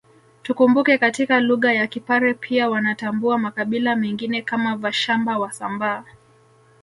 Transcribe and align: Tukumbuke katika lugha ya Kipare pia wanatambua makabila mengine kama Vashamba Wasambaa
Tukumbuke 0.43 0.97
katika 0.97 1.39
lugha 1.39 1.73
ya 1.73 1.87
Kipare 1.87 2.33
pia 2.33 2.69
wanatambua 2.69 3.37
makabila 3.37 3.95
mengine 3.95 4.41
kama 4.41 4.75
Vashamba 4.75 5.39
Wasambaa 5.39 6.05